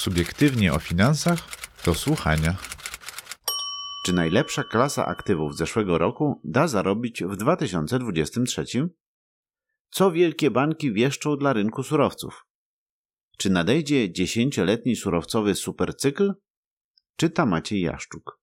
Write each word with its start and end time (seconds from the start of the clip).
Subiektywnie 0.00 0.72
o 0.72 0.78
finansach 0.78 1.38
do 1.84 1.94
słuchania. 1.94 2.56
Czy 4.06 4.12
najlepsza 4.12 4.64
klasa 4.64 5.06
aktywów 5.06 5.56
zeszłego 5.56 5.98
roku 5.98 6.40
da 6.44 6.68
zarobić 6.68 7.22
w 7.24 7.36
2023? 7.36 8.64
Co 9.90 10.12
wielkie 10.12 10.50
banki 10.50 10.92
wieszczą 10.92 11.36
dla 11.36 11.52
rynku 11.52 11.82
surowców? 11.82 12.46
Czy 13.38 13.50
nadejdzie 13.50 14.12
dziesięcioletni 14.12 14.96
surowcowy 14.96 15.54
supercykl? 15.54 16.34
Czyta 17.16 17.46
Maciej 17.46 17.80
Jaszczuk. 17.80 18.40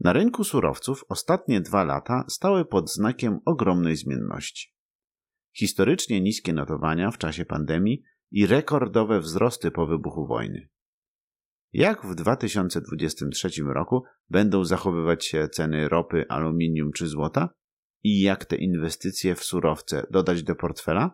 Na 0.00 0.12
rynku 0.12 0.44
surowców 0.44 1.04
ostatnie 1.08 1.60
dwa 1.60 1.84
lata 1.84 2.24
stały 2.28 2.64
pod 2.64 2.92
znakiem 2.92 3.38
ogromnej 3.44 3.96
zmienności. 3.96 4.74
Historycznie 5.52 6.20
niskie 6.20 6.52
notowania 6.52 7.10
w 7.10 7.18
czasie 7.18 7.44
pandemii 7.44 8.02
i 8.30 8.46
rekordowe 8.46 9.20
wzrosty 9.20 9.70
po 9.70 9.86
wybuchu 9.86 10.26
wojny. 10.26 10.68
Jak 11.72 12.06
w 12.06 12.14
2023 12.14 13.48
roku 13.62 14.04
będą 14.30 14.64
zachowywać 14.64 15.26
się 15.26 15.48
ceny 15.48 15.88
ropy, 15.88 16.24
aluminium 16.28 16.92
czy 16.92 17.06
złota? 17.06 17.48
I 18.02 18.20
jak 18.20 18.44
te 18.44 18.56
inwestycje 18.56 19.34
w 19.34 19.44
surowce 19.44 20.06
dodać 20.10 20.42
do 20.42 20.54
portfela? 20.54 21.10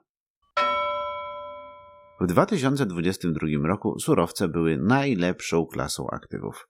W 2.21 2.27
2022 2.27 3.69
roku 3.69 3.99
surowce 3.99 4.49
były 4.49 4.79
najlepszą 4.79 5.67
klasą 5.67 6.07
aktywów, 6.13 6.69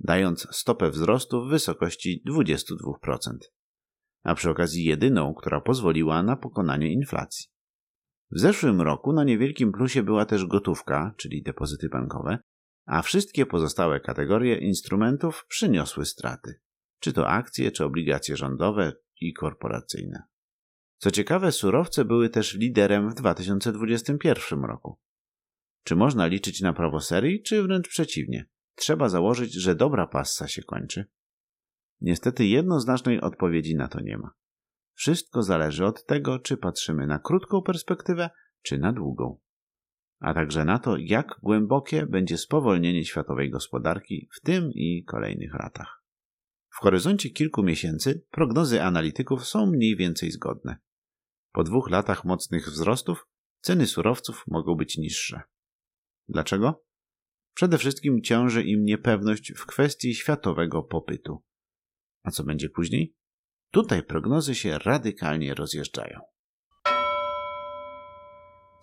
dając 0.00 0.48
stopę 0.50 0.90
wzrostu 0.90 1.44
w 1.44 1.48
wysokości 1.48 2.22
22%, 2.28 3.36
a 4.22 4.34
przy 4.34 4.50
okazji 4.50 4.84
jedyną, 4.84 5.34
która 5.34 5.60
pozwoliła 5.60 6.22
na 6.22 6.36
pokonanie 6.36 6.92
inflacji. 6.92 7.55
W 8.30 8.38
zeszłym 8.40 8.80
roku 8.80 9.12
na 9.12 9.24
niewielkim 9.24 9.72
plusie 9.72 10.02
była 10.02 10.26
też 10.26 10.46
gotówka, 10.46 11.14
czyli 11.16 11.42
depozyty 11.42 11.88
bankowe, 11.88 12.38
a 12.86 13.02
wszystkie 13.02 13.46
pozostałe 13.46 14.00
kategorie 14.00 14.58
instrumentów 14.58 15.46
przyniosły 15.48 16.06
straty, 16.06 16.60
czy 17.00 17.12
to 17.12 17.28
akcje, 17.28 17.70
czy 17.70 17.84
obligacje 17.84 18.36
rządowe 18.36 18.92
i 19.20 19.32
korporacyjne. 19.32 20.22
Co 20.98 21.10
ciekawe, 21.10 21.52
surowce 21.52 22.04
były 22.04 22.28
też 22.28 22.54
liderem 22.54 23.10
w 23.10 23.14
2021 23.14 24.64
roku. 24.64 24.98
Czy 25.84 25.96
można 25.96 26.26
liczyć 26.26 26.60
na 26.60 26.72
prawo 26.72 27.00
serii, 27.00 27.42
czy 27.42 27.62
wręcz 27.62 27.88
przeciwnie? 27.88 28.46
Trzeba 28.74 29.08
założyć, 29.08 29.52
że 29.52 29.74
dobra 29.74 30.06
passa 30.06 30.48
się 30.48 30.62
kończy. 30.62 31.04
Niestety 32.00 32.46
jednoznacznej 32.46 33.20
odpowiedzi 33.20 33.76
na 33.76 33.88
to 33.88 34.00
nie 34.00 34.18
ma. 34.18 34.30
Wszystko 34.96 35.42
zależy 35.42 35.86
od 35.86 36.06
tego, 36.06 36.38
czy 36.38 36.56
patrzymy 36.56 37.06
na 37.06 37.18
krótką 37.18 37.62
perspektywę, 37.62 38.30
czy 38.62 38.78
na 38.78 38.92
długą. 38.92 39.38
A 40.20 40.34
także 40.34 40.64
na 40.64 40.78
to, 40.78 40.96
jak 40.98 41.38
głębokie 41.42 42.06
będzie 42.06 42.38
spowolnienie 42.38 43.04
światowej 43.04 43.50
gospodarki 43.50 44.28
w 44.32 44.40
tym 44.40 44.70
i 44.74 45.04
kolejnych 45.04 45.54
latach. 45.54 46.02
W 46.68 46.76
horyzoncie 46.76 47.30
kilku 47.30 47.62
miesięcy 47.62 48.26
prognozy 48.30 48.82
analityków 48.82 49.46
są 49.46 49.66
mniej 49.66 49.96
więcej 49.96 50.30
zgodne. 50.30 50.76
Po 51.52 51.64
dwóch 51.64 51.90
latach 51.90 52.24
mocnych 52.24 52.66
wzrostów 52.66 53.26
ceny 53.60 53.86
surowców 53.86 54.44
mogą 54.46 54.74
być 54.74 54.98
niższe. 54.98 55.40
Dlaczego? 56.28 56.84
Przede 57.54 57.78
wszystkim 57.78 58.22
ciąży 58.22 58.62
im 58.62 58.84
niepewność 58.84 59.52
w 59.52 59.66
kwestii 59.66 60.14
światowego 60.14 60.82
popytu. 60.82 61.42
A 62.22 62.30
co 62.30 62.44
będzie 62.44 62.68
później? 62.68 63.15
Tutaj 63.76 64.02
prognozy 64.02 64.54
się 64.54 64.78
radykalnie 64.78 65.54
rozjeżdżają. 65.54 66.20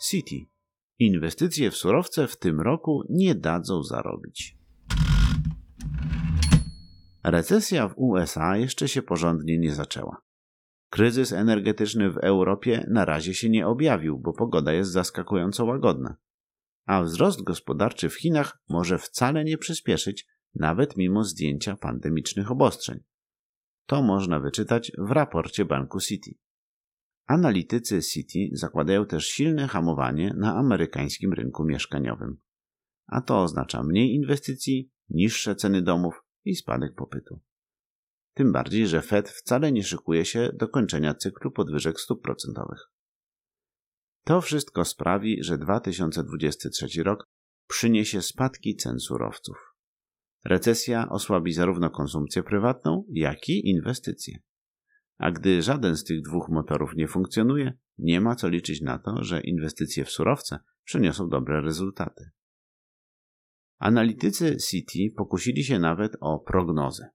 City. 0.10 0.36
Inwestycje 1.00 1.72
w 1.72 1.78
surowce 1.78 2.28
w 2.28 2.38
tym 2.38 2.62
roku 2.62 3.04
nie 3.10 3.36
dadzą 3.36 3.84
zarobić. 3.84 4.58
Recesja 7.24 7.88
w 7.88 7.94
USA 7.98 8.58
jeszcze 8.58 8.88
się 8.88 9.02
porządnie 9.02 9.60
nie 9.60 9.76
zaczęła. 9.76 10.22
Kryzys 10.90 11.32
energetyczny 11.32 12.12
w 12.12 12.18
Europie 12.18 12.86
na 12.90 13.06
razie 13.06 13.34
się 13.34 13.50
nie 13.50 13.68
objawił, 13.68 14.20
bo 14.20 14.34
pogoda 14.34 14.74
jest 14.74 14.92
zaskakująco 14.92 15.66
łagodna. 15.66 16.16
A 16.86 17.04
wzrost 17.04 17.44
gospodarczy 17.44 18.10
w 18.10 18.16
Chinach 18.16 18.58
może 18.70 18.98
wcale 18.98 19.44
nie 19.44 19.58
przyspieszyć, 19.58 20.28
nawet 20.56 20.98
mimo 20.98 21.24
zdjęcia 21.24 21.76
pandemicznych 21.76 22.52
obostrzeń. 22.52 23.04
To 23.86 24.02
można 24.02 24.40
wyczytać 24.40 24.92
w 24.98 25.12
raporcie 25.12 25.66
banku 25.66 26.00
City. 26.00 26.32
Analitycy 27.26 28.02
City 28.02 28.50
zakładają 28.52 29.06
też 29.06 29.28
silne 29.28 29.68
hamowanie 29.68 30.34
na 30.38 30.56
amerykańskim 30.56 31.34
rynku 31.34 31.66
mieszkaniowym. 31.66 32.38
A 33.08 33.22
to 33.22 33.42
oznacza 33.42 33.84
mniej 33.84 34.14
inwestycji, 34.14 34.92
niższe 35.10 35.56
ceny 35.56 35.82
domów 35.82 36.24
i 36.46 36.56
spadek 36.56 36.96
popytu. 36.96 37.40
Tym 38.34 38.52
bardziej, 38.52 38.88
że 38.88 39.02
Fed 39.02 39.30
wcale 39.30 39.72
nie 39.72 39.84
szykuje 39.84 40.26
się 40.26 40.50
do 40.54 40.68
kończenia 40.68 41.14
cyklu 41.14 41.52
podwyżek 41.52 42.00
stóp 42.00 42.24
procentowych. 42.24 42.80
To 44.24 44.42
wszystko 44.42 44.86
sprawi, 44.86 45.44
że 45.44 45.58
2023 45.58 47.04
rok 47.04 47.30
przyniesie 47.68 48.22
spadki 48.22 48.76
cen 48.76 49.00
surowców. 49.00 49.73
Recesja 50.46 51.10
osłabi 51.10 51.54
zarówno 51.54 51.90
konsumpcję 51.90 52.44
prywatną, 52.44 53.06
jak 53.10 53.50
i 53.50 53.70
inwestycje. 53.70 54.38
A 55.18 55.32
gdy 55.32 55.62
żaden 55.62 55.98
z 55.98 56.04
tych 56.04 56.22
dwóch 56.22 56.50
motorów 56.50 56.96
nie 56.96 57.08
funkcjonuje, 57.08 57.74
nie 57.98 58.22
ma 58.22 58.36
co 58.36 58.50
liczyć 58.50 58.82
na 58.82 59.00
to, 59.00 59.24
że 59.24 59.42
inwestycje 59.42 60.06
w 60.06 60.12
surowce 60.12 60.60
przyniosą 60.84 61.30
dobre 61.30 61.62
rezultaty. 61.62 62.30
Analitycy 63.80 64.58
City 64.58 65.14
pokusili 65.18 65.64
się 65.64 65.80
nawet 65.80 66.18
o 66.20 66.40
prognozę. 66.40 67.10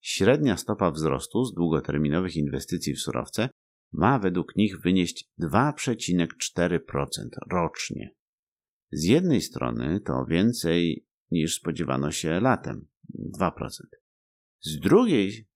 Średnia 0.00 0.56
stopa 0.56 0.90
wzrostu 0.90 1.44
z 1.44 1.54
długoterminowych 1.54 2.36
inwestycji 2.36 2.94
w 2.94 3.00
surowce 3.00 3.48
ma 3.92 4.18
według 4.18 4.56
nich 4.56 4.80
wynieść 4.80 5.30
2,4% 5.40 6.78
rocznie. 7.50 8.14
Z 8.92 9.04
jednej 9.04 9.40
strony 9.40 10.00
to 10.00 10.24
więcej 10.24 11.06
niż 11.32 11.54
spodziewano 11.54 12.10
się 12.10 12.40
latem 12.40 12.86
2%. 13.38 13.68
Z 14.60 14.78
drugiej 14.80 15.48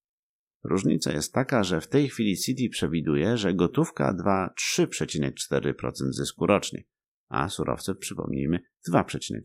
różnica 0.65 1.13
jest 1.13 1.33
taka, 1.33 1.65
że 1.65 1.81
w 1.81 1.89
tej 1.89 2.09
chwili 2.09 2.37
City 2.37 2.69
przewiduje, 2.69 3.37
że 3.37 3.55
gotówka 3.55 4.13
da 4.13 4.55
3,4% 4.79 5.93
zysku 6.11 6.47
rocznie, 6.47 6.85
a 7.29 7.49
surowce, 7.49 7.95
przypomnijmy, 7.95 8.61
2,4%. 8.91 9.39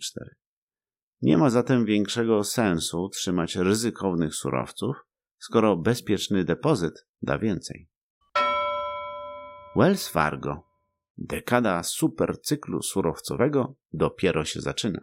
Nie 1.22 1.38
ma 1.38 1.50
zatem 1.50 1.86
większego 1.86 2.44
sensu 2.44 3.10
trzymać 3.10 3.56
ryzykownych 3.56 4.36
surowców, 4.36 4.96
skoro 5.40 5.78
bezpieczny 5.78 6.44
depozyt 6.46 7.08
da 7.22 7.40
więcej. 7.40 7.90
Wells 9.76 10.08
Fargo. 10.08 10.64
Dekada 11.18 11.84
supercyklu 11.84 12.82
surowcowego 12.82 13.76
dopiero 13.94 14.46
się 14.46 14.62
zaczyna. 14.62 15.00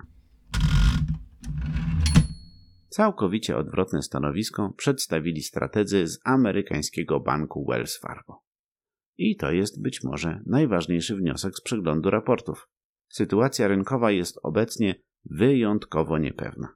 Całkowicie 2.88 3.56
odwrotne 3.56 4.02
stanowisko 4.02 4.72
przedstawili 4.76 5.42
strategzy 5.42 6.06
z 6.06 6.20
amerykańskiego 6.24 7.20
banku 7.20 7.66
Wells 7.70 7.98
Fargo. 7.98 8.42
I 9.16 9.36
to 9.36 9.52
jest 9.52 9.82
być 9.82 10.04
może 10.04 10.40
najważniejszy 10.46 11.16
wniosek 11.16 11.56
z 11.56 11.60
przeglądu 11.60 12.10
raportów. 12.10 12.68
Sytuacja 13.08 13.68
rynkowa 13.68 14.10
jest 14.10 14.38
obecnie 14.42 14.94
wyjątkowo 15.24 16.18
niepewna. 16.18 16.68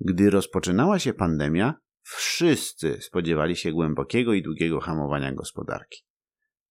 Gdy 0.00 0.30
rozpoczynała 0.30 0.98
się 0.98 1.14
pandemia, 1.14 1.74
wszyscy 2.02 2.98
spodziewali 3.00 3.56
się 3.56 3.72
głębokiego 3.72 4.32
i 4.32 4.42
długiego 4.42 4.80
hamowania 4.80 5.32
gospodarki. 5.32 6.02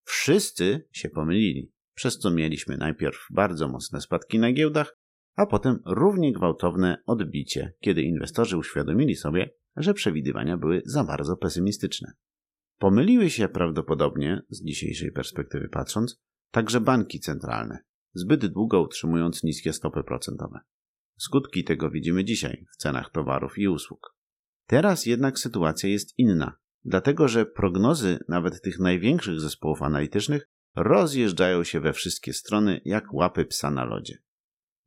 Wszyscy 0.04 0.88
się 0.92 1.10
pomylili, 1.10 1.72
przez 1.94 2.20
co 2.20 2.32
mieliśmy 2.32 2.78
najpierw 2.78 3.28
bardzo 3.32 3.68
mocne 3.68 4.02
spadki 4.02 4.40
na 4.40 4.54
giełdach, 4.54 4.98
a 5.36 5.46
potem 5.46 5.80
równie 5.86 6.34
gwałtowne 6.34 6.98
odbicie, 7.06 7.74
kiedy 7.80 8.02
inwestorzy 8.02 8.58
uświadomili 8.58 9.16
sobie, 9.16 9.50
że 9.76 9.94
przewidywania 9.94 10.58
były 10.58 10.82
za 10.86 11.04
bardzo 11.04 11.38
pesymistyczne. 11.38 12.14
Pomyliły 12.78 13.30
się 13.30 13.48
prawdopodobnie, 13.48 14.42
z 14.50 14.64
dzisiejszej 14.64 15.12
perspektywy 15.12 15.70
patrząc, 15.70 16.22
także 16.52 16.82
banki 16.82 17.20
centralne, 17.20 17.80
zbyt 18.14 18.46
długo 18.46 18.82
utrzymując 18.82 19.44
niskie 19.44 19.74
stopy 19.74 20.04
procentowe. 20.04 20.60
Skutki 21.18 21.64
tego 21.64 21.90
widzimy 21.90 22.24
dzisiaj 22.24 22.66
w 22.74 22.78
cenach 22.78 23.12
towarów 23.12 23.58
i 23.58 23.68
usług. 23.68 24.16
Teraz 24.68 25.06
jednak 25.06 25.40
sytuacja 25.40 25.90
jest 25.90 26.20
inna, 26.20 26.58
dlatego 26.84 27.28
że 27.28 27.46
prognozy 27.46 28.20
nawet 28.28 28.62
tych 28.62 28.80
największych 28.80 29.40
zespołów 29.40 29.82
analitycznych 29.82 30.50
rozjeżdżają 30.76 31.64
się 31.64 31.80
we 31.80 31.94
wszystkie 31.94 32.34
strony 32.34 32.82
jak 32.86 33.14
łapy 33.14 33.46
psa 33.46 33.72
na 33.72 33.86
lodzie. 33.86 34.18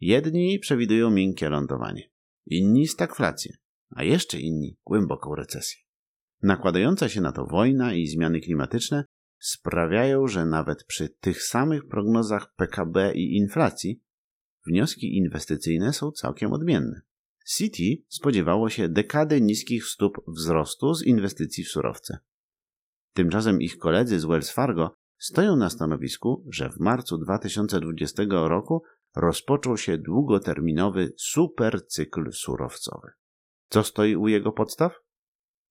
Jedni 0.00 0.58
przewidują 0.58 1.10
miękkie 1.10 1.48
lądowanie, 1.48 2.10
inni 2.46 2.86
stagflację, 2.86 3.56
a 3.90 4.04
jeszcze 4.04 4.40
inni 4.40 4.76
głęboką 4.84 5.34
recesję. 5.34 5.80
Nakładająca 6.42 7.08
się 7.08 7.20
na 7.20 7.32
to 7.32 7.46
wojna 7.46 7.94
i 7.94 8.06
zmiany 8.06 8.40
klimatyczne 8.40 9.04
sprawiają, 9.38 10.28
że 10.28 10.46
nawet 10.46 10.84
przy 10.84 11.08
tych 11.08 11.42
samych 11.42 11.88
prognozach 11.88 12.54
PKB 12.56 13.12
i 13.14 13.36
inflacji 13.36 14.02
wnioski 14.66 15.16
inwestycyjne 15.16 15.92
są 15.92 16.12
całkiem 16.12 16.52
odmienne. 16.52 17.00
Citi 17.46 18.06
spodziewało 18.08 18.70
się 18.70 18.88
dekady 18.88 19.40
niskich 19.40 19.84
stóp 19.84 20.18
wzrostu 20.28 20.94
z 20.94 21.02
inwestycji 21.02 21.64
w 21.64 21.68
surowce. 21.68 22.18
Tymczasem 23.12 23.62
ich 23.62 23.78
koledzy 23.78 24.20
z 24.20 24.24
Wells 24.24 24.50
Fargo 24.50 24.94
stoją 25.18 25.56
na 25.56 25.70
stanowisku, 25.70 26.44
że 26.50 26.70
w 26.70 26.78
marcu 26.78 27.18
2020 27.18 28.22
roku 28.28 28.82
rozpoczął 29.18 29.76
się 29.76 29.98
długoterminowy 29.98 31.12
supercykl 31.16 32.32
surowcowy. 32.32 33.08
Co 33.68 33.84
stoi 33.84 34.16
u 34.16 34.28
jego 34.28 34.52
podstaw? 34.52 34.92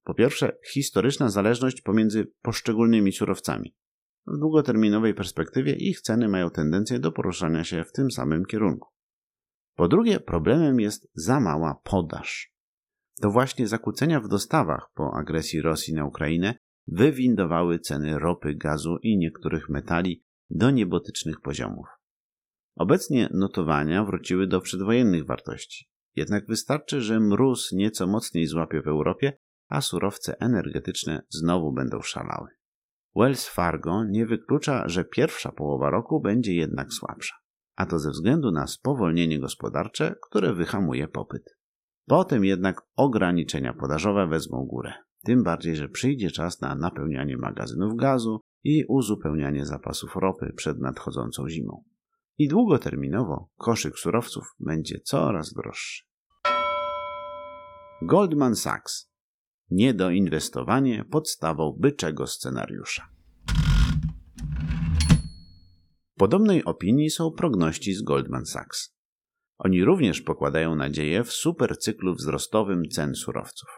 Po 0.04 0.14
pierwsze, 0.14 0.58
historyczna 0.72 1.30
zależność 1.30 1.82
pomiędzy 1.82 2.32
poszczególnymi 2.42 3.12
surowcami. 3.12 3.76
W 4.28 4.40
długoterminowej 4.40 5.14
perspektywie 5.14 5.76
ich 5.76 6.02
ceny 6.02 6.28
mają 6.28 6.50
tendencję 6.50 7.00
do 7.00 7.12
poruszania 7.12 7.64
się 7.64 7.84
w 7.84 7.92
tym 7.92 8.12
samym 8.12 8.46
kierunku. 8.46 8.90
Po 9.76 9.88
drugie, 9.88 10.20
problemem 10.20 10.80
jest 10.80 11.12
za 11.14 11.40
mała 11.40 11.82
podaż. 11.84 12.54
To 13.22 13.30
właśnie 13.32 13.68
zakłócenia 13.68 14.20
w 14.20 14.28
dostawach 14.28 14.90
po 14.94 15.14
agresji 15.14 15.62
Rosji 15.62 15.94
na 15.94 16.06
Ukrainę 16.06 16.56
wywindowały 16.88 17.80
ceny 17.80 18.20
ropy, 18.20 18.56
gazu 18.56 18.98
i 19.02 19.18
niektórych 19.18 19.70
metali 19.70 20.24
do 20.50 20.72
niebotycznych 20.72 21.42
poziomów. 21.42 21.97
Obecnie 22.78 23.30
notowania 23.34 24.04
wróciły 24.04 24.48
do 24.48 24.62
przedwojennych 24.62 25.26
wartości. 25.26 25.90
Jednak 26.16 26.48
wystarczy, 26.48 27.02
że 27.02 27.20
mróz 27.20 27.72
nieco 27.72 28.08
mocniej 28.08 28.46
złapie 28.46 28.82
w 28.82 28.88
Europie, 28.88 29.38
a 29.70 29.82
surowce 29.82 30.40
energetyczne 30.40 31.22
znowu 31.30 31.74
będą 31.74 32.02
szalały. 32.02 32.50
Wells 33.16 33.48
Fargo 33.50 34.04
nie 34.04 34.26
wyklucza, 34.26 34.88
że 34.88 35.06
pierwsza 35.06 35.52
połowa 35.52 35.90
roku 35.90 36.22
będzie 36.22 36.56
jednak 36.56 36.94
słabsza, 36.94 37.36
a 37.76 37.86
to 37.86 38.00
ze 38.00 38.12
względu 38.12 38.52
na 38.52 38.68
spowolnienie 38.68 39.40
gospodarcze, 39.40 40.16
które 40.30 40.54
wyhamuje 40.54 41.08
popyt. 41.08 41.58
Potem 42.06 42.46
jednak 42.46 42.82
ograniczenia 42.96 43.74
podażowe 43.74 44.28
wezmą 44.28 44.66
górę, 44.66 44.94
tym 45.24 45.44
bardziej, 45.44 45.76
że 45.76 45.90
przyjdzie 45.90 46.32
czas 46.32 46.62
na 46.62 46.76
napełnianie 46.76 47.38
magazynów 47.38 47.96
gazu 47.96 48.40
i 48.64 48.86
uzupełnianie 48.88 49.66
zapasów 49.66 50.16
ropy 50.16 50.54
przed 50.56 50.80
nadchodzącą 50.80 51.50
zimą. 51.50 51.84
I 52.40 52.48
długoterminowo 52.48 53.50
koszyk 53.58 54.00
surowców 54.00 54.56
będzie 54.60 55.00
coraz 55.00 55.54
droższy. 55.54 56.04
Goldman 58.02 58.56
Sachs. 58.56 59.12
Niedoinwestowanie 59.70 61.06
podstawą 61.06 61.78
byczego 61.80 62.28
scenariusza. 62.28 63.10
Podobnej 66.16 66.66
opinii 66.66 67.10
są 67.10 67.32
progności 67.32 67.94
z 67.94 68.02
Goldman 68.02 68.46
Sachs. 68.46 68.96
Oni 69.58 69.84
również 69.84 70.22
pokładają 70.22 70.76
nadzieję 70.76 71.24
w 71.24 71.32
supercyklu 71.32 72.16
wzrostowym 72.16 72.84
cen 72.90 73.16
surowców. 73.16 73.70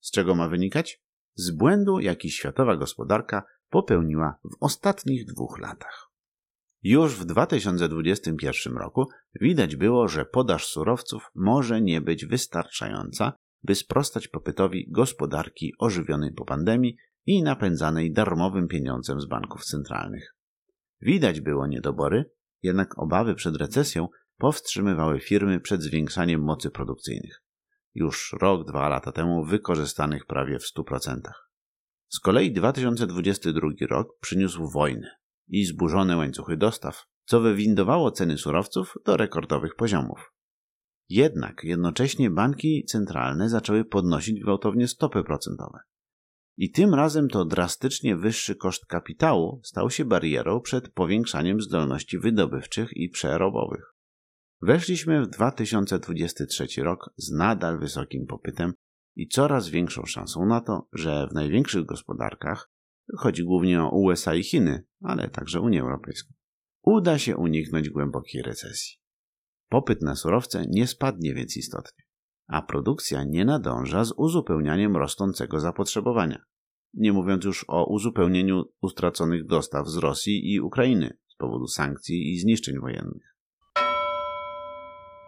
Z 0.00 0.10
czego 0.10 0.34
ma 0.34 0.48
wynikać? 0.48 1.02
Z 1.34 1.50
błędu, 1.50 2.00
jaki 2.00 2.30
światowa 2.30 2.76
gospodarka 2.76 3.42
popełniła 3.70 4.38
w 4.44 4.56
ostatnich 4.60 5.26
dwóch 5.26 5.58
latach. 5.58 6.07
Już 6.82 7.14
w 7.14 7.24
2021 7.24 8.76
roku 8.76 9.08
widać 9.40 9.76
było, 9.76 10.08
że 10.08 10.24
podaż 10.24 10.66
surowców 10.66 11.30
może 11.34 11.80
nie 11.80 12.00
być 12.00 12.26
wystarczająca, 12.26 13.32
by 13.62 13.74
sprostać 13.74 14.28
popytowi 14.28 14.90
gospodarki 14.90 15.72
ożywionej 15.78 16.32
po 16.32 16.44
pandemii 16.44 16.96
i 17.26 17.42
napędzanej 17.42 18.12
darmowym 18.12 18.68
pieniądzem 18.68 19.20
z 19.20 19.26
banków 19.26 19.64
centralnych. 19.64 20.34
Widać 21.00 21.40
było 21.40 21.66
niedobory, 21.66 22.30
jednak 22.62 22.98
obawy 22.98 23.34
przed 23.34 23.56
recesją 23.56 24.08
powstrzymywały 24.36 25.20
firmy 25.20 25.60
przed 25.60 25.82
zwiększaniem 25.82 26.42
mocy 26.42 26.70
produkcyjnych. 26.70 27.42
Już 27.94 28.36
rok, 28.40 28.68
dwa 28.68 28.88
lata 28.88 29.12
temu 29.12 29.44
wykorzystanych 29.44 30.26
prawie 30.26 30.58
w 30.58 30.78
100%. 30.78 31.20
Z 32.08 32.20
kolei 32.20 32.52
2022 32.52 33.68
rok 33.90 34.08
przyniósł 34.20 34.70
wojnę 34.70 35.10
i 35.48 35.64
zburzone 35.64 36.16
łańcuchy 36.16 36.56
dostaw, 36.56 37.04
co 37.24 37.40
wywindowało 37.40 38.10
ceny 38.10 38.38
surowców 38.38 38.94
do 39.04 39.16
rekordowych 39.16 39.76
poziomów. 39.76 40.32
Jednak 41.08 41.64
jednocześnie 41.64 42.30
banki 42.30 42.84
centralne 42.84 43.48
zaczęły 43.48 43.84
podnosić 43.84 44.40
gwałtownie 44.40 44.88
stopy 44.88 45.24
procentowe. 45.24 45.78
I 46.56 46.70
tym 46.70 46.94
razem 46.94 47.28
to 47.28 47.44
drastycznie 47.44 48.16
wyższy 48.16 48.56
koszt 48.56 48.86
kapitału 48.86 49.60
stał 49.64 49.90
się 49.90 50.04
barierą 50.04 50.60
przed 50.60 50.88
powiększaniem 50.88 51.60
zdolności 51.60 52.18
wydobywczych 52.18 52.96
i 52.96 53.08
przerobowych. 53.08 53.94
Weszliśmy 54.62 55.22
w 55.22 55.28
2023 55.28 56.82
rok 56.82 57.10
z 57.16 57.30
nadal 57.30 57.78
wysokim 57.78 58.26
popytem 58.26 58.72
i 59.16 59.28
coraz 59.28 59.68
większą 59.68 60.04
szansą 60.06 60.46
na 60.46 60.60
to, 60.60 60.88
że 60.92 61.28
w 61.30 61.34
największych 61.34 61.84
gospodarkach, 61.84 62.70
chodzi 63.16 63.44
głównie 63.44 63.82
o 63.82 63.90
USA 63.90 64.34
i 64.34 64.42
Chiny, 64.42 64.84
ale 65.02 65.28
także 65.28 65.60
Unię 65.60 65.80
Europejską, 65.80 66.34
uda 66.82 67.18
się 67.18 67.36
uniknąć 67.36 67.90
głębokiej 67.90 68.42
recesji. 68.42 68.98
Popyt 69.68 70.02
na 70.02 70.16
surowce 70.16 70.66
nie 70.68 70.86
spadnie 70.86 71.34
więc 71.34 71.56
istotnie, 71.56 72.04
a 72.46 72.62
produkcja 72.62 73.24
nie 73.24 73.44
nadąża 73.44 74.04
z 74.04 74.12
uzupełnianiem 74.16 74.96
rosnącego 74.96 75.60
zapotrzebowania. 75.60 76.44
Nie 76.94 77.12
mówiąc 77.12 77.44
już 77.44 77.64
o 77.68 77.84
uzupełnieniu 77.84 78.64
utraconych 78.80 79.46
dostaw 79.46 79.88
z 79.88 79.96
Rosji 79.96 80.52
i 80.52 80.60
Ukrainy 80.60 81.18
z 81.28 81.36
powodu 81.36 81.66
sankcji 81.66 82.32
i 82.32 82.38
zniszczeń 82.38 82.80
wojennych. 82.80 83.36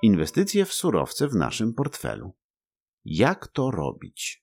Inwestycje 0.03 0.65
w 0.65 0.75
surowce 0.75 1.29
w 1.29 1.35
naszym 1.35 1.75
portfelu. 1.75 2.33
Jak 3.05 3.49
to 3.49 3.71
robić? 3.71 4.43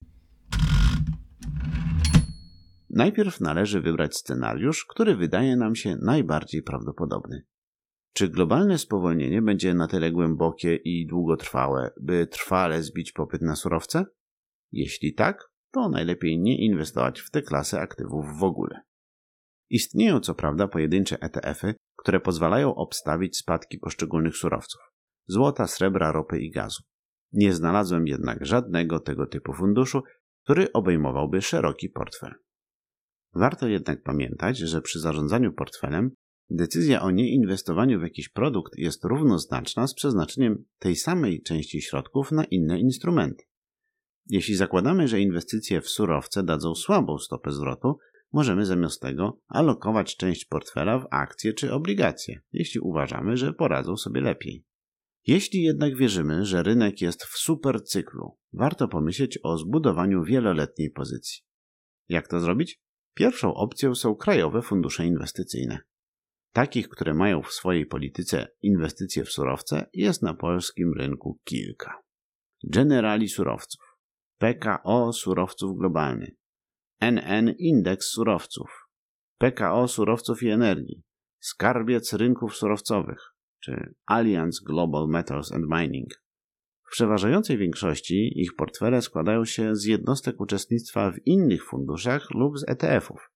Najpierw 2.97 3.41
należy 3.41 3.81
wybrać 3.81 4.17
scenariusz, 4.17 4.85
który 4.85 5.15
wydaje 5.15 5.55
nam 5.55 5.75
się 5.75 5.95
najbardziej 6.01 6.63
prawdopodobny. 6.63 7.45
Czy 8.13 8.29
globalne 8.29 8.77
spowolnienie 8.77 9.41
będzie 9.41 9.73
na 9.73 9.87
tyle 9.87 10.11
głębokie 10.11 10.75
i 10.75 11.07
długotrwałe, 11.07 11.91
by 12.01 12.27
trwale 12.27 12.83
zbić 12.83 13.11
popyt 13.11 13.41
na 13.41 13.55
surowce? 13.55 14.05
Jeśli 14.71 15.13
tak, 15.13 15.51
to 15.71 15.89
najlepiej 15.89 16.39
nie 16.39 16.65
inwestować 16.65 17.21
w 17.21 17.31
tę 17.31 17.41
klasę 17.41 17.79
aktywów 17.79 18.25
w 18.39 18.43
ogóle. 18.43 18.81
Istnieją 19.69 20.19
co 20.19 20.35
prawda 20.35 20.67
pojedyncze 20.67 21.17
ETF-y, 21.19 21.75
które 21.97 22.19
pozwalają 22.19 22.75
obstawić 22.75 23.37
spadki 23.37 23.77
poszczególnych 23.77 24.37
surowców 24.37 24.81
złota, 25.27 25.67
srebra, 25.67 26.11
ropy 26.11 26.39
i 26.39 26.51
gazu. 26.51 26.83
Nie 27.31 27.53
znalazłem 27.53 28.07
jednak 28.07 28.45
żadnego 28.45 28.99
tego 28.99 29.27
typu 29.27 29.53
funduszu, 29.53 30.01
który 30.43 30.71
obejmowałby 30.73 31.41
szeroki 31.41 31.89
portfel. 31.89 32.46
Warto 33.37 33.67
jednak 33.67 34.03
pamiętać, 34.03 34.57
że 34.57 34.81
przy 34.81 34.99
zarządzaniu 34.99 35.53
portfelem 35.53 36.11
decyzja 36.49 37.01
o 37.01 37.11
nieinwestowaniu 37.11 37.99
w 37.99 38.03
jakiś 38.03 38.29
produkt 38.29 38.77
jest 38.77 39.03
równoznaczna 39.03 39.87
z 39.87 39.93
przeznaczeniem 39.93 40.65
tej 40.79 40.95
samej 40.95 41.41
części 41.41 41.81
środków 41.81 42.31
na 42.31 42.43
inne 42.43 42.79
instrumenty. 42.79 43.43
Jeśli 44.29 44.55
zakładamy, 44.55 45.07
że 45.07 45.19
inwestycje 45.19 45.81
w 45.81 45.89
surowce 45.89 46.43
dadzą 46.43 46.75
słabą 46.75 47.17
stopę 47.17 47.51
zwrotu, 47.51 47.97
możemy 48.31 48.65
zamiast 48.65 49.01
tego 49.01 49.39
alokować 49.47 50.17
część 50.17 50.45
portfela 50.45 50.99
w 50.99 51.07
akcje 51.11 51.53
czy 51.53 51.73
obligacje, 51.73 52.41
jeśli 52.51 52.79
uważamy, 52.79 53.37
że 53.37 53.53
poradzą 53.53 53.97
sobie 53.97 54.21
lepiej. 54.21 54.65
Jeśli 55.27 55.63
jednak 55.63 55.95
wierzymy, 55.95 56.45
że 56.45 56.63
rynek 56.63 57.01
jest 57.01 57.23
w 57.23 57.37
supercyklu, 57.37 58.37
warto 58.53 58.87
pomyśleć 58.87 59.39
o 59.43 59.57
zbudowaniu 59.57 60.23
wieloletniej 60.23 60.91
pozycji. 60.91 61.41
Jak 62.09 62.27
to 62.27 62.39
zrobić? 62.39 62.86
Pierwszą 63.17 63.53
opcją 63.53 63.95
są 63.95 64.15
krajowe 64.15 64.61
fundusze 64.61 65.05
inwestycyjne. 65.05 65.79
Takich, 66.53 66.89
które 66.89 67.13
mają 67.13 67.41
w 67.41 67.51
swojej 67.51 67.85
polityce 67.85 68.47
inwestycje 68.61 69.23
w 69.23 69.31
surowce, 69.31 69.89
jest 69.93 70.21
na 70.21 70.33
polskim 70.33 70.93
rynku 70.93 71.39
kilka. 71.43 72.01
Generali 72.63 73.29
Surowców, 73.29 73.81
PKO 74.37 75.13
Surowców 75.13 75.77
Globalny, 75.77 76.35
NN 77.01 77.55
Indeks 77.59 78.07
Surowców, 78.07 78.87
PKO 79.37 79.87
Surowców 79.87 80.43
i 80.43 80.49
Energii, 80.49 81.03
Skarbiec 81.39 82.13
Rynków 82.13 82.55
Surowcowych, 82.55 83.33
czy 83.63 83.93
Alliance 84.05 84.61
Global 84.65 85.07
Metals 85.07 85.51
and 85.51 85.65
Mining. 85.69 86.09
W 86.87 86.91
przeważającej 86.91 87.57
większości 87.57 88.41
ich 88.41 88.55
portfele 88.55 89.01
składają 89.01 89.45
się 89.45 89.75
z 89.75 89.85
jednostek 89.85 90.41
uczestnictwa 90.41 91.11
w 91.11 91.27
innych 91.27 91.65
funduszach 91.65 92.31
lub 92.31 92.59
z 92.59 92.69
ETF-ów. 92.69 93.31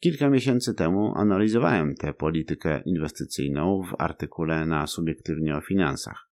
Kilka 0.00 0.30
miesięcy 0.30 0.74
temu 0.74 1.12
analizowałem 1.16 1.94
tę 1.94 2.14
politykę 2.14 2.82
inwestycyjną 2.86 3.82
w 3.82 3.94
artykule 3.98 4.66
na 4.66 4.86
subiektywnie 4.86 5.56
o 5.56 5.60
finansach. 5.60 6.28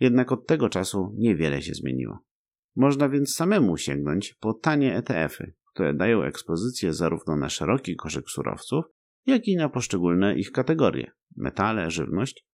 Jednak 0.00 0.32
od 0.32 0.46
tego 0.46 0.68
czasu 0.68 1.14
niewiele 1.14 1.62
się 1.62 1.74
zmieniło. 1.74 2.18
Można 2.76 3.08
więc 3.08 3.34
samemu 3.34 3.76
sięgnąć 3.76 4.34
po 4.34 4.54
tanie 4.54 4.96
ETF-y, 4.96 5.54
które 5.72 5.94
dają 5.94 6.22
ekspozycję 6.22 6.92
zarówno 6.92 7.36
na 7.36 7.48
szeroki 7.48 7.96
koszyk 7.96 8.30
surowców, 8.30 8.84
jak 9.26 9.48
i 9.48 9.56
na 9.56 9.68
poszczególne 9.68 10.38
ich 10.38 10.52
kategorie 10.52 11.10
metale, 11.36 11.90
żywność 11.90 12.46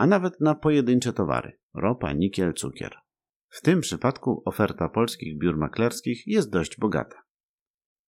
a 0.00 0.06
nawet 0.06 0.40
na 0.40 0.54
pojedyncze 0.54 1.12
towary 1.12 1.58
ropa, 1.74 2.12
nikiel, 2.12 2.54
cukier. 2.54 2.96
W 3.48 3.60
tym 3.60 3.80
przypadku 3.80 4.42
oferta 4.44 4.88
polskich 4.88 5.38
biur 5.38 5.56
maklerskich 5.56 6.26
jest 6.26 6.50
dość 6.50 6.78
bogata. 6.78 7.22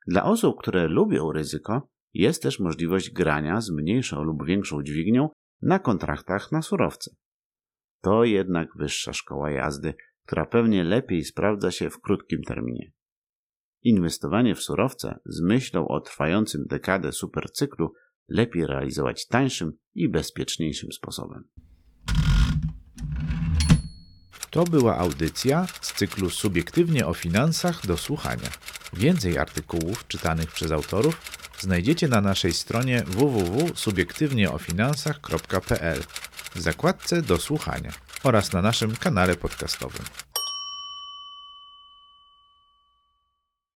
Dla 0.06 0.24
osób, 0.24 0.56
które 0.60 0.88
lubią 0.88 1.32
ryzyko, 1.32 1.88
jest 2.14 2.42
też 2.42 2.60
możliwość 2.60 3.10
grania 3.10 3.60
z 3.60 3.70
mniejszą 3.70 4.22
lub 4.22 4.46
większą 4.46 4.82
dźwignią 4.82 5.28
na 5.62 5.78
kontraktach 5.78 6.52
na 6.52 6.62
surowce. 6.62 7.10
To 8.00 8.24
jednak 8.24 8.68
wyższa 8.76 9.12
szkoła 9.12 9.50
jazdy, 9.50 9.94
która 10.26 10.46
pewnie 10.46 10.84
lepiej 10.84 11.24
sprawdza 11.24 11.70
się 11.70 11.90
w 11.90 12.00
krótkim 12.00 12.42
terminie. 12.42 12.92
Inwestowanie 13.82 14.54
w 14.54 14.62
surowce 14.62 15.18
z 15.24 15.42
myślą 15.42 15.88
o 15.88 16.00
trwającym 16.00 16.64
dekadę 16.66 17.12
supercyklu 17.12 17.92
lepiej 18.28 18.66
realizować 18.66 19.26
tańszym 19.26 19.72
i 19.94 20.08
bezpieczniejszym 20.08 20.92
sposobem. 20.92 21.44
To 24.52 24.64
była 24.64 24.98
audycja 24.98 25.66
z 25.80 25.92
cyklu 25.92 26.30
Subiektywnie 26.30 27.06
o 27.06 27.14
finansach 27.14 27.86
do 27.86 27.96
słuchania. 27.96 28.48
Więcej 28.92 29.38
artykułów 29.38 30.08
czytanych 30.08 30.52
przez 30.52 30.72
autorów 30.72 31.20
znajdziecie 31.60 32.08
na 32.08 32.20
naszej 32.20 32.52
stronie 32.52 33.02
www.subiektywnieofinansach.pl 33.06 36.02
w 36.54 36.60
zakładce 36.60 37.22
do 37.22 37.38
słuchania 37.38 37.92
oraz 38.22 38.52
na 38.52 38.62
naszym 38.62 38.96
kanale 38.96 39.36
podcastowym. 39.36 40.02